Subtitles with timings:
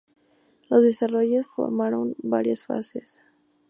[0.67, 3.21] Los desarrollos formaron varias fases.